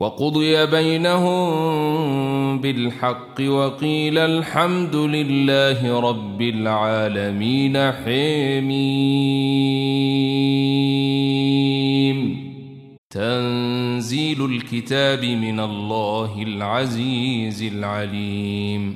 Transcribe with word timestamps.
وقضي 0.00 0.66
بينهم 0.66 1.48
بالحق 2.60 3.40
وقيل 3.40 4.18
الحمد 4.18 4.96
لله 4.96 6.00
رب 6.00 6.42
العالمين 6.42 7.92
حميم. 7.92 8.88
تنزيل 13.10 14.44
الكتاب 14.44 15.24
من 15.24 15.60
الله 15.60 16.42
العزيز 16.42 17.62
العليم. 17.62 18.94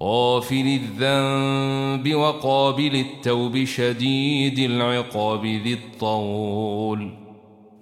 غافل 0.00 0.80
الذنب 1.00 2.14
وقابل 2.14 2.96
التوب 2.96 3.64
شديد 3.64 4.58
العقاب 4.58 5.46
ذي 5.46 5.72
الطول. 5.72 7.25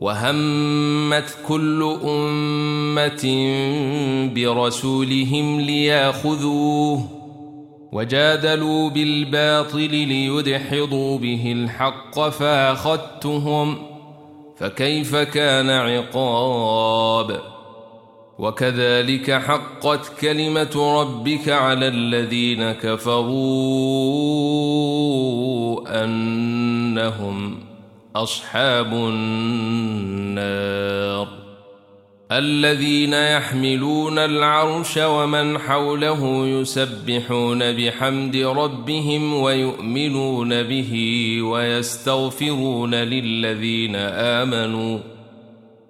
وهمت 0.00 1.38
كل 1.48 1.96
أمة 2.04 3.24
برسولهم 4.34 5.60
ليأخذوه 5.60 7.08
وجادلوا 7.92 8.90
بالباطل 8.90 9.90
ليدحضوا 9.90 11.18
به 11.18 11.52
الحق 11.52 12.28
فأخذتهم 12.28 13.76
فكيف 14.56 15.16
كان 15.16 15.70
عقاب؟ 15.70 17.40
وكذلك 18.38 19.30
حقت 19.30 20.12
كلمة 20.20 21.00
ربك 21.00 21.48
على 21.48 21.88
الذين 21.88 22.72
كفروا 22.72 23.24
أنهم 26.04 27.65
أصحاب 28.22 28.92
النار 28.92 30.26
الذين 32.32 33.12
يحملون 33.12 34.18
العرش 34.18 34.98
ومن 34.98 35.58
حوله 35.58 36.46
يسبحون 36.46 37.72
بحمد 37.72 38.36
ربهم 38.36 39.34
ويؤمنون 39.34 40.62
به 40.62 40.92
ويستغفرون 41.42 42.94
للذين 42.94 43.96
آمنوا 43.96 44.98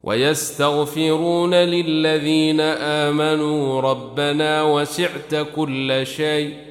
ويستغفرون 0.03 1.55
للذين 1.55 2.61
آمنوا 2.61 3.81
ربنا 3.81 4.63
وسعت 4.63 5.35
كل 5.57 6.07
شيء 6.07 6.66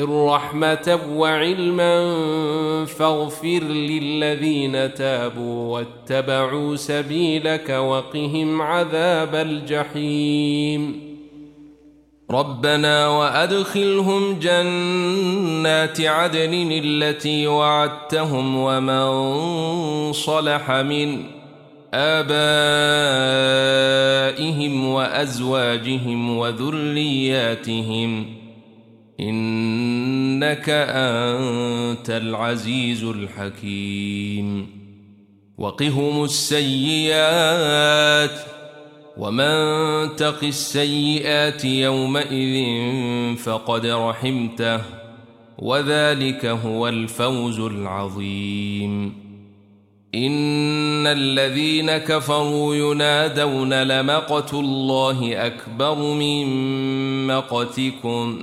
رحمة 0.00 1.00
وعلما 1.10 1.94
فاغفر 2.84 3.62
للذين 3.62 4.94
تابوا 4.94 5.72
واتبعوا 5.72 6.76
سبيلك 6.76 7.70
وقهم 7.70 8.62
عذاب 8.62 9.34
الجحيم 9.34 11.12
ربنا 12.30 13.08
وأدخلهم 13.08 14.38
جنات 14.38 16.00
عدن 16.00 16.80
التي 16.84 17.46
وعدتهم 17.46 18.56
ومن 18.56 20.12
صلح 20.12 20.70
من 20.70 21.24
آبائهم 21.94 22.32
وأزواجهم 24.88 26.38
وذرياتهم 26.38 28.41
إنك 29.28 30.68
أنت 30.68 32.10
العزيز 32.10 33.04
الحكيم. 33.04 34.66
وقهم 35.58 36.24
السيئات 36.24 38.40
ومن 39.16 39.56
تق 40.16 40.44
السيئات 40.44 41.64
يومئذ 41.64 42.56
فقد 43.36 43.86
رحمته 43.86 44.80
وذلك 45.58 46.46
هو 46.46 46.88
الفوز 46.88 47.60
العظيم. 47.60 49.22
إن 50.14 51.06
الذين 51.06 51.98
كفروا 51.98 52.74
ينادون 52.74 53.82
لمقت 53.82 54.54
الله 54.54 55.46
أكبر 55.46 55.94
من 55.94 56.46
مقتكم. 57.26 58.42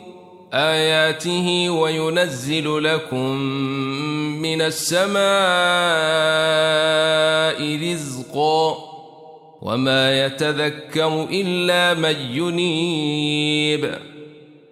آياته 0.53 1.69
وينزل 1.69 2.83
لكم 2.83 3.37
من 4.41 4.61
السماء 4.61 5.21
رزقا 7.91 8.77
وما 9.61 10.25
يتذكر 10.25 11.27
إلا 11.31 11.93
من 11.93 12.15
ينيب. 12.31 13.95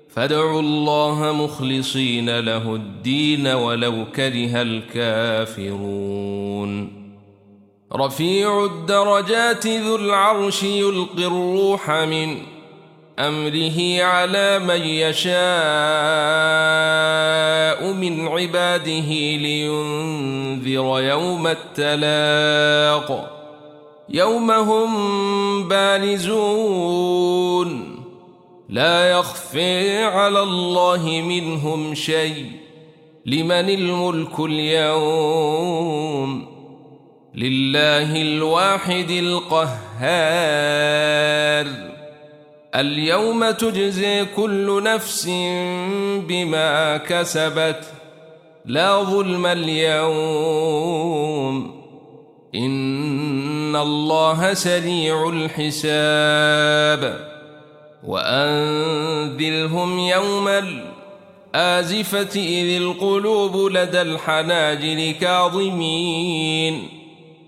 فادعوا 0.09 0.61
الله 0.61 1.31
مخلصين 1.31 2.39
له 2.39 2.75
الدين 2.75 3.47
ولو 3.47 4.05
كره 4.15 4.61
الكافرون. 4.61 5.89
رفيع 7.95 8.65
الدرجات 8.65 9.67
ذو 9.67 9.95
العرش 9.95 10.63
يلقي 10.63 11.25
الروح 11.25 11.91
من 11.91 12.37
أمره 13.19 14.03
على 14.03 14.59
من 14.59 14.81
يشاء 14.81 15.39
من 17.93 18.27
عباده 18.27 19.09
لينذر 19.37 21.01
يوم 21.01 21.47
التلاق. 21.47 23.35
يوم 24.09 24.51
هم 24.51 25.67
بارزون. 25.67 27.69
لا 28.69 29.11
يخفي 29.11 30.03
على 30.03 30.43
الله 30.43 31.23
منهم 31.27 31.95
شيء. 31.95 32.45
لمن 33.25 33.69
الملك 33.69 34.39
اليوم؟ 34.39 36.47
لله 37.35 38.21
الواحد 38.21 39.09
القهار. 39.09 39.69
اليوم 42.75 43.51
تجزي 43.51 44.25
كل 44.25 44.83
نفس 44.83 45.25
بما 46.27 46.97
كسبت 46.97 47.83
لا 48.65 49.03
ظلم 49.03 49.45
اليوم. 49.45 50.99
إن 52.55 53.75
الله 53.75 54.53
سريع 54.53 55.29
الحساب. 55.29 57.29
وأنذرهم 58.03 59.99
يوم 59.99 60.49
آزفة 61.55 62.35
إذ 62.35 62.81
القلوب 62.81 63.71
لدى 63.71 64.01
الحناجر 64.01 65.11
كاظمين. 65.21 66.98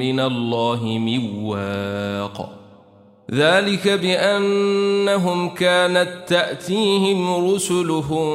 من 0.00 0.20
الله 0.20 0.84
من 0.84 1.44
واق 1.44 2.50
ذلك 3.34 3.88
بأنهم 3.88 5.48
كانت 5.48 6.08
تأتيهم 6.28 7.54
رسلهم 7.54 8.26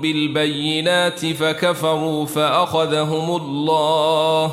بالبينات 0.00 1.26
فكفروا 1.26 2.26
فأخذهم 2.26 3.36
الله. 3.36 4.52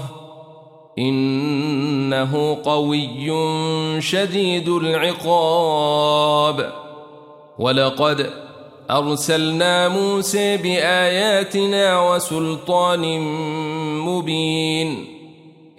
إنه 0.99 2.57
قوي 2.65 3.31
شديد 4.01 4.69
العقاب. 4.69 6.73
ولقد 7.59 8.29
أرسلنا 8.91 9.89
موسى 9.89 10.57
بآياتنا 10.57 12.11
وسلطان 12.11 13.19
مبين. 13.99 15.12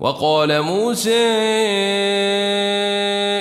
وقال 0.00 0.62
موسى 0.62 1.24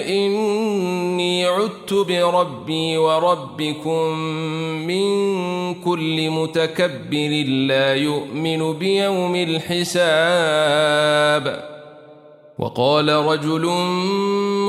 إني 0.08 1.46
عدت 1.46 1.94
بربي 1.94 2.98
وربكم 2.98 4.18
من 4.88 5.04
كل 5.74 6.30
متكبر 6.30 7.44
لا 7.48 7.96
يؤمن 7.96 8.74
بيوم 8.74 9.36
الحساب. 9.36 10.14
وقال 12.60 13.10
رجل 13.10 13.66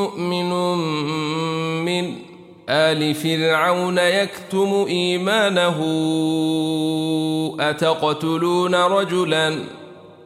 مؤمن 0.00 0.50
من 1.84 2.14
آل 2.68 3.14
فرعون 3.14 3.98
يكتم 3.98 4.86
إيمانه 4.88 5.78
أتقتلون 7.60 8.74
رجلا؟ 8.74 9.83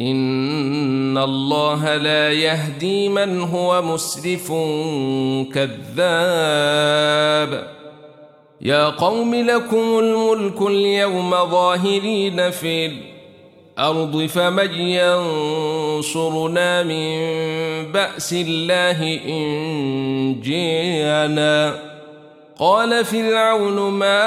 إن 0.00 1.18
الله 1.18 1.96
لا 1.96 2.32
يهدي 2.32 3.08
من 3.08 3.40
هو 3.40 3.82
مسرف 3.82 4.52
كذاب. 5.54 5.74
يا 8.60 8.88
قوم 8.88 9.34
لكم 9.34 9.98
الملك 9.98 10.62
اليوم 10.62 11.30
ظاهرين 11.30 12.50
في 12.50 12.92
الأرض 13.78 14.26
فمن 14.26 14.74
ينصرنا 14.74 16.82
من 16.82 17.16
بأس 17.92 18.32
الله 18.32 19.20
إن 19.28 20.40
جئنا. 20.40 21.74
قال 22.58 23.04
فرعون 23.04 23.92
ما 23.92 24.24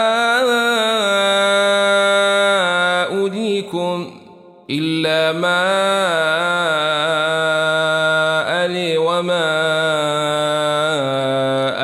أريكم 3.24 4.17
إلا 4.70 5.32
ما 5.40 5.68
ألي 8.66 8.98
وما 8.98 9.48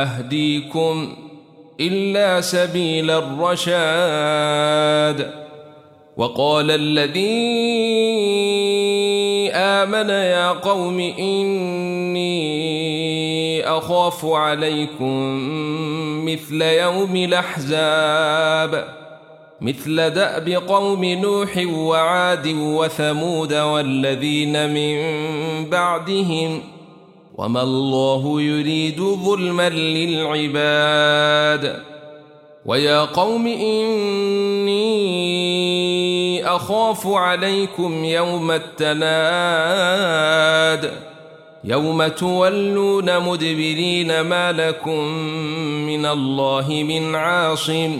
أهديكم 0.01 1.15
إلا 1.79 2.41
سبيل 2.41 3.11
الرشاد. 3.11 4.63
وقال 6.17 6.71
الذي 6.71 7.23
آمن 9.53 10.09
يا 10.09 10.49
قوم 10.51 10.99
إني 10.99 12.33
أخاف 13.67 14.25
عليكم 14.25 15.39
مثل 16.25 16.61
يوم 16.61 17.15
الأحزاب. 17.15 19.02
مثل 19.63 20.09
دأب 20.09 20.49
قوم 20.49 21.05
نوح 21.05 21.57
وعاد 21.67 22.47
وثمود 22.47 23.53
والذين 23.53 24.69
من 24.73 24.99
بعدهم 25.69 26.61
وما 27.37 27.63
الله 27.63 28.41
يريد 28.41 29.01
ظلما 29.01 29.69
للعباد 29.69 31.13
ويا 32.65 32.99
قوم 32.99 33.47
إني 33.47 34.83
أخاف 36.45 37.07
عليكم 37.07 38.05
يوم 38.05 38.51
التناد 38.51 39.83
يوم 41.63 42.07
تولون 42.07 43.19
مدبرين 43.19 44.21
ما 44.21 44.51
لكم 44.51 44.99
من 45.87 46.05
الله 46.05 46.83
من 46.87 47.15
عاصم 47.15 47.99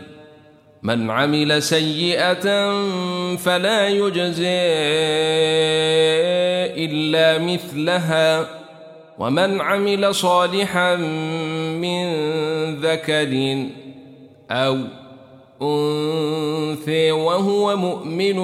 من 0.83 1.11
عمل 1.11 1.63
سيئة 1.63 2.71
فلا 3.35 3.87
يجزي 3.87 4.61
إلا 6.85 7.37
مثلها. 7.37 8.61
ومن 9.19 9.61
عمل 9.61 10.15
صالحا 10.15 10.95
من 11.75 12.05
ذكر 12.75 13.65
أو 14.51 14.77
أنثى 15.61 17.11
وهو 17.11 17.75
مؤمن 17.77 18.37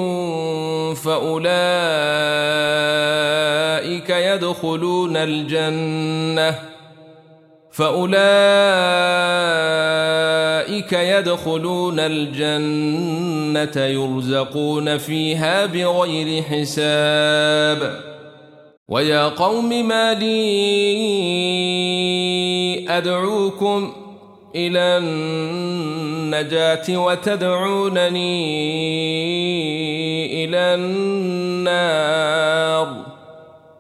فأولئك 0.94 1.50
يدخلون 4.10 5.18
الجنة. 5.18 6.60
فأولئك 7.72 8.18
يدخلون 10.94 12.00
الجنة 12.00 13.86
يرزقون 13.86 14.98
فيها 14.98 15.66
بغير 15.66 16.44
حساب. 16.44 18.08
ويا 18.90 19.28
قوم 19.28 19.88
ما 19.88 20.14
لي 20.14 20.38
أدعوكم 22.90 23.94
إلى 24.56 24.98
النجاة 24.98 26.98
وتدعونني 26.98 28.48
إلى 30.46 30.76
النار. 30.76 32.38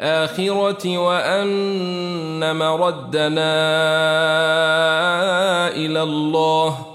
الآخرة 0.00 0.98
وأن 0.98 2.56
مردنا 2.56 3.58
إلى 5.74 6.02
الله 6.02 6.86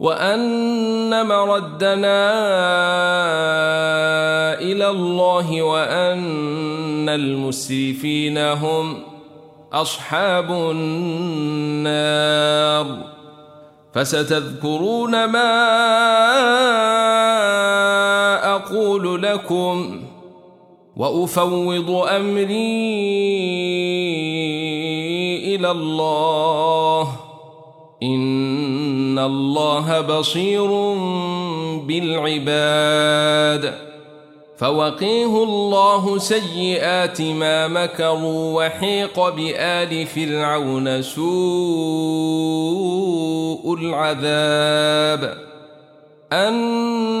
وأن 0.00 1.26
مردنا 1.26 2.24
إلى 4.60 4.88
الله 4.88 5.62
وأن 5.62 7.08
المسرفين 7.08 8.38
هم 8.38 9.02
أصحاب 9.72 10.50
النار. 10.52 12.06
فستذكرون 13.94 15.24
ما 15.24 15.56
أقول 18.56 19.22
لكم 19.22 20.05
وأفوض 20.96 21.90
أمري 21.90 22.56
إلى 25.54 25.70
الله. 25.70 27.08
إن 28.02 29.18
الله 29.18 30.00
بصير 30.00 30.70
بالعباد. 31.86 33.74
فوقيه 34.58 35.44
الله 35.44 36.18
سيئات 36.18 37.22
ما 37.22 37.68
مكروا 37.68 38.66
وحيق 38.66 39.28
بآل 39.28 40.06
فرعون 40.06 41.02
سوء 41.02 41.24
العذاب. 43.74 45.46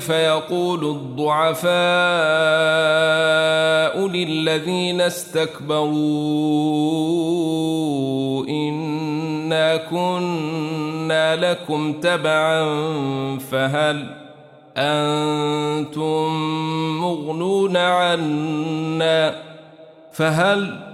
فيقول 0.00 0.84
الضعفاء 0.84 1.74
للذين 4.08 5.00
استكبروا 5.00 5.94
إنا 8.48 9.76
كنا 9.76 11.36
لكم 11.36 11.92
تبعا 11.92 12.64
فهل 13.38 14.16
أنتم 14.76 16.28
مغنون 17.00 17.76
عنا 17.76 19.34
فهل 20.12 20.93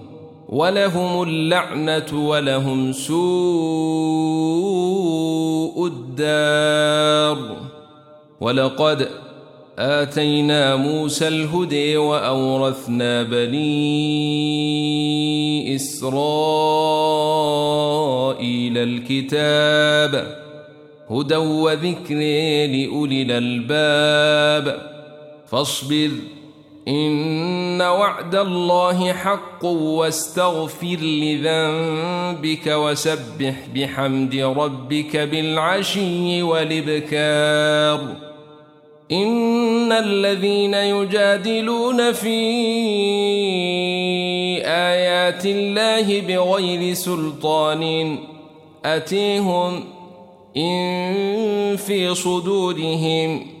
ولهم 0.51 1.23
اللعنة 1.23 2.27
ولهم 2.29 2.93
سوء 2.93 3.17
الدار. 5.87 7.57
ولقد 8.41 9.07
آتينا 9.79 10.75
موسى 10.75 11.27
الهدي 11.27 11.97
وأورثنا 11.97 13.23
بني 13.23 13.65
إسرائيل 15.75 16.27
الكتاب 18.77 20.41
هدى 21.09 21.35
وذكر 21.35 22.15
لأولي 22.15 23.21
الألباب. 23.21 24.91
فاصبر 25.47 26.11
إن 26.87 27.81
وعد 27.81 28.35
الله 28.35 29.13
حق 29.13 29.65
واستغفر 29.65 30.97
لذنبك 31.01 32.67
وسبح 32.67 33.53
بحمد 33.75 34.35
ربك 34.35 35.17
بالعشي 35.17 36.43
والإبكار. 36.43 38.31
إن 39.11 39.91
الذين 39.91 40.73
يجادلون 40.73 42.11
في 42.11 42.41
آيات 44.65 45.45
الله 45.45 46.21
بغير 46.21 46.93
سلطان 46.93 48.17
أتيهم 48.85 49.83
إن 50.57 51.75
في 51.77 52.15
صدورهم 52.15 53.60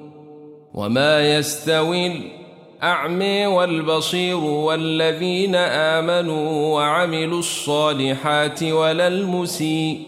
وما 0.73 1.37
يستوي 1.37 2.07
الأعمي 2.07 3.45
والبصير 3.45 4.37
والذين 4.37 5.55
آمنوا 5.55 6.75
وعملوا 6.75 7.39
الصالحات 7.39 8.63
ولا 8.63 9.07
المسيء. 9.07 9.99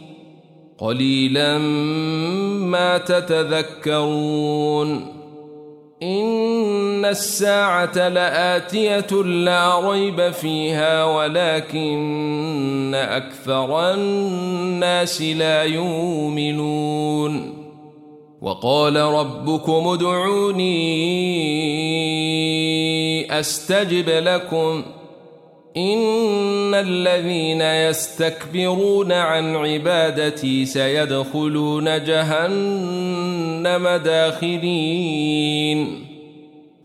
قليلا 0.78 1.58
ما 2.58 2.98
تتذكرون. 2.98 5.14
إن 6.04 7.06
الساعة 7.06 8.08
لآتية 8.08 9.24
لا 9.24 9.92
ريب 9.92 10.32
فيها 10.32 11.06
ولكن 11.06 12.96
أكثر 12.96 13.94
الناس 13.94 15.22
لا 15.22 15.64
يؤمنون. 15.64 17.63
وقال 18.44 18.96
ربكم 18.96 19.88
ادعوني 19.88 20.74
أستجب 23.40 24.10
لكم. 24.10 24.84
إن 25.78 26.74
الذين 26.74 27.62
يستكبرون 27.62 29.12
عن 29.12 29.56
عبادتي 29.56 30.66
سيدخلون 30.66 32.04
جهنم 32.04 33.88
داخلين. 33.88 34.48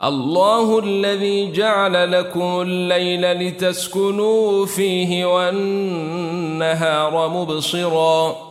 الله 0.04 0.78
الذي 0.78 1.52
جعل 1.52 2.12
لكم 2.12 2.60
الليل 2.60 3.32
لتسكنوا 3.32 4.66
فيه 4.66 5.34
والنهار 5.34 7.28
مبصراً. 7.28 8.47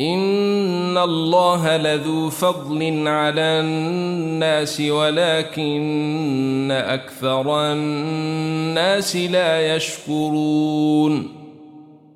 إن 0.00 0.98
الله 0.98 1.76
لذو 1.76 2.30
فضل 2.30 3.08
على 3.08 3.40
الناس 3.40 4.80
ولكن 4.80 6.68
أكثر 6.70 7.72
الناس 7.72 9.16
لا 9.16 9.74
يشكرون 9.74 11.28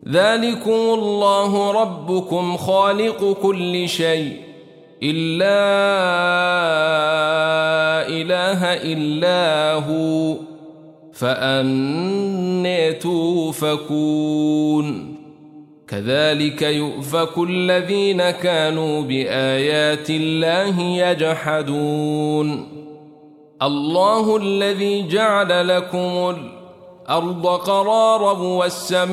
ذلكم 0.09 0.71
الله 0.71 1.71
ربكم 1.71 2.57
خالق 2.57 3.37
كل 3.43 3.89
شيء 3.89 4.37
إلا 5.03 5.63
إله 8.09 8.65
إلا 8.93 9.73
هو 9.75 10.37
فأني 11.13 12.93
توفكون 12.93 14.33
كذلك 15.93 16.63
يؤفك 16.63 17.39
الذين 17.39 18.31
كانوا 18.31 19.03
بآيات 19.03 20.11
الله 20.11 20.81
يجحدون. 20.81 22.69
الله 23.63 24.37
الذي 24.37 25.09
جعل 25.09 25.69
لكم 25.69 26.37
الأرض 27.09 27.47
قرارا 27.47 28.33
والسماء 28.33 29.13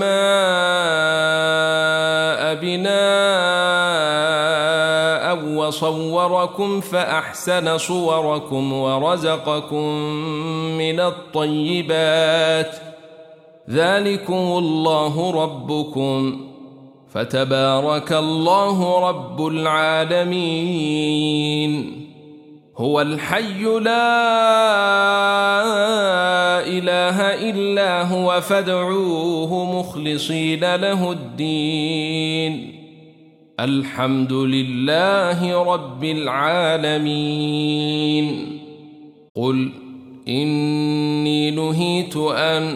بناء 2.55 2.89
وصوركم 5.55 6.81
فأحسن 6.81 7.77
صوركم 7.77 8.73
ورزقكم 8.73 9.85
من 10.77 10.99
الطيبات. 10.99 12.75
ذلكم 13.69 14.33
الله 14.33 15.43
ربكم. 15.43 16.48
فتبارك 17.13 18.13
الله 18.13 19.09
رب 19.09 19.47
العالمين. 19.47 20.45
هو 22.77 23.01
الحي 23.01 23.63
لا 23.63 24.09
إله 26.67 27.49
إلا 27.49 28.03
هو 28.03 28.41
فادعوه 28.41 29.79
مخلصين 29.79 30.75
له 30.75 31.11
الدين. 31.11 32.75
الحمد 33.59 34.33
لله 34.33 35.63
رب 35.73 36.03
العالمين. 36.03 37.45
قل 39.35 39.71
إني 40.27 41.51
نهيت 41.51 42.17
أن 42.17 42.75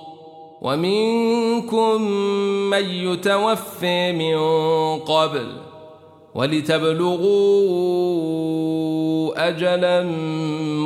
ومنكم 0.61 2.01
من 2.69 2.89
يتوفي 2.89 4.11
من 4.11 4.37
قبل 4.99 5.47
ولتبلغوا 6.35 7.71
أجلا 9.47 10.03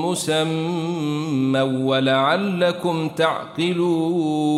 مسمى 0.06 1.62
ولعلكم 1.62 3.10
تعقلون 3.10 4.56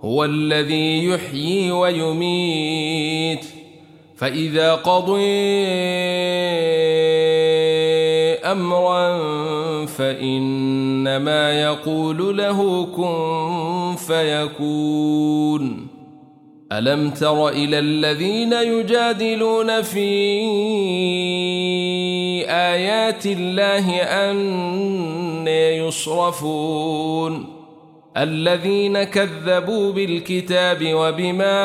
هو 0.00 0.24
الذي 0.24 1.04
يحيي 1.04 1.70
ويميت 1.70 3.46
فإذا 4.16 4.74
قضي 4.74 5.64
أمرا 8.52 9.16
فإنما 9.86 11.62
يقول 11.62 12.36
له 12.36 12.86
كن 12.86 13.94
فيكون. 14.06 15.86
ألم 16.72 17.10
تر 17.10 17.48
إلى 17.48 17.78
الذين 17.78 18.52
يجادلون 18.52 19.82
في 19.82 20.10
آيات 22.48 23.26
الله 23.26 24.02
أن 24.02 25.48
يصرفون؟ 25.48 27.54
الذين 28.16 29.02
كذبوا 29.02 29.92
بالكتاب 29.92 30.94
وبما 30.94 31.60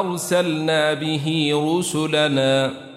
أرسلنا 0.00 0.94
به 0.94 1.52
رسلنا 1.54 2.91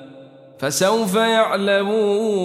فسوف 0.66 1.16
يعلمون 1.16 2.42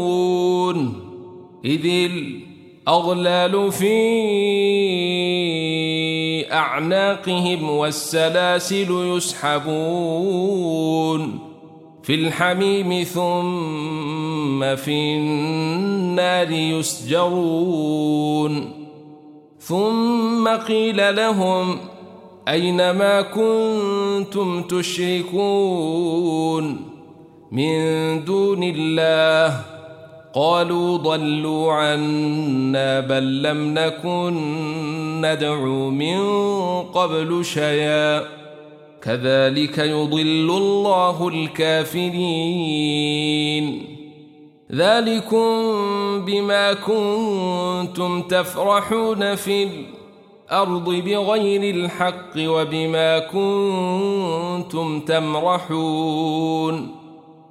إذ 1.65 1.87
الأغلال 1.87 3.73
في 3.73 3.97
أعناقهم 6.53 7.71
والسلاسل 7.71 9.17
يسحبون 9.17 9.71
في 12.03 12.15
الحميم 12.15 13.03
ثم 13.03 14.77
في 14.77 15.17
النار 15.17 16.51
يسجرون 16.51 17.91
ثم 19.59 20.49
قيل 20.49 21.17
لهم 21.17 21.79
أين 22.49 22.91
ما 22.91 23.23
كنتم 23.23 24.63
تشركون 24.63 26.11
من 27.53 28.25
دون 28.25 28.63
الله. 28.63 29.61
قالوا 30.35 30.97
ضلوا 30.97 31.73
عنا 31.73 33.01
بل 33.01 33.43
لم 33.43 33.75
نكن 33.75 34.35
ندعو 35.21 35.91
من 35.91 36.21
قبل 36.83 37.45
شيئا. 37.45 38.23
كذلك 39.03 39.79
يضل 39.79 40.51
الله 40.51 41.29
الكافرين. 41.29 42.21
ذلكم 44.73 45.51
بما 46.25 46.73
كنتم 46.73 48.23
تفرحون 48.23 49.35
في 49.35 49.65
الأرض 49.65 50.91
بغير 50.91 51.75
الحق 51.75 52.33
وبما 52.37 53.19
كنتم 53.19 55.01
تمرحون. 55.01 57.00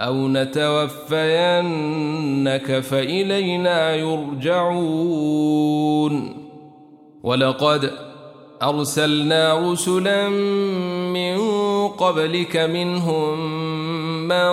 أو 0.00 0.28
نتوفينك 0.28 1.20
فإلينا 2.80 3.94
يرجعون. 3.94 5.26
ولقد 7.22 7.92
أرسلنا 8.62 9.72
رسلا 9.72 10.28
من 11.08 11.38
قبلك 11.88 12.56
منهم 12.56 13.38
من 14.28 14.52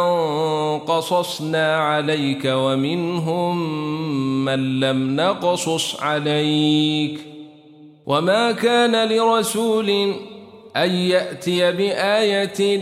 قصصنا 0.79 1.77
عليك 1.77 2.45
ومنهم 2.45 3.75
من 4.45 4.79
لم 4.79 5.15
نقصص 5.15 6.01
عليك. 6.01 7.19
وما 8.06 8.51
كان 8.51 9.10
لرسول 9.10 9.89
أن 10.75 10.89
يأتي 10.89 11.71
بآية 11.71 12.82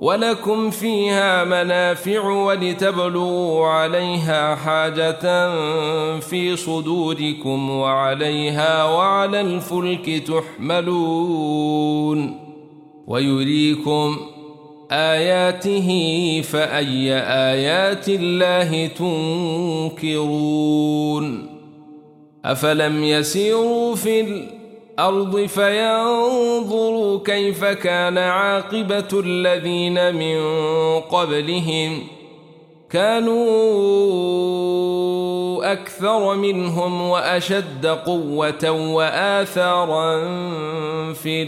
ولكم 0.00 0.70
فيها 0.70 1.44
منافع 1.44 2.28
ولتبلغوا 2.28 3.66
عليها 3.66 4.54
حاجة 4.54 5.50
في 6.20 6.56
صدوركم 6.56 7.70
وعليها 7.70 8.84
وعلى 8.84 9.40
الفلك 9.40 10.22
تحملون 10.26 12.40
ويريكم 13.06 14.16
آياته 14.90 16.40
فأي 16.40 17.12
آيات 17.22 18.08
الله 18.08 18.86
تنكرون 19.96 21.46
أفلم 22.44 23.04
يسيروا 23.04 23.94
في 23.94 24.20
الأرض 24.20 24.59
الأرض 25.00 25.46
فينظروا 25.46 27.20
كيف 27.24 27.64
كان 27.64 28.18
عاقبة 28.18 29.08
الذين 29.24 30.14
من 30.14 30.40
قبلهم. 31.00 32.02
كانوا 32.90 33.32
أكثر 35.72 36.34
منهم 36.34 37.02
وأشد 37.02 37.86
قوة 37.86 38.70
وآثارا 38.70 40.20
في 41.12 41.42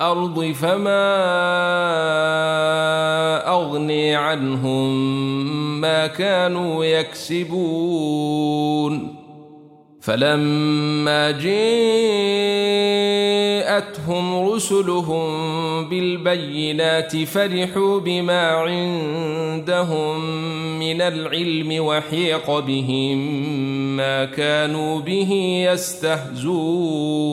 الأرض 0.00 0.52
فما 0.52 1.12
أغني 3.48 4.14
عنهم 4.14 4.90
ما 5.80 6.06
كانوا 6.06 6.84
يكسبون. 6.84 8.42
فلما 10.02 11.30
جاءتهم 11.30 11.68
رسلهم 14.48 15.88
بالبينات 15.88 17.16
فرحوا 17.24 18.00
بما 18.00 18.40
عندهم 18.48 20.20
من 20.78 21.00
العلم 21.00 21.84
وحيق 21.84 22.58
بهم 22.58 23.18
ما 23.96 24.24
كانوا 24.24 25.00
به 25.00 25.32
يستهزون. 25.72 27.32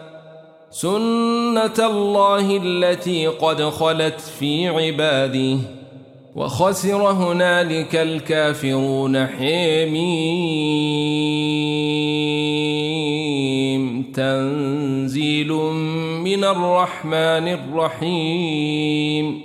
سنه 0.71 1.79
الله 1.79 2.57
التي 2.63 3.27
قد 3.27 3.63
خلت 3.63 4.21
في 4.21 4.67
عباده 4.67 5.57
وخسر 6.35 7.11
هنالك 7.11 7.95
الكافرون 7.95 9.27
حميم 9.27 10.01
تنزيل 14.13 15.51
من 16.23 16.43
الرحمن 16.43 17.47
الرحيم 17.47 19.41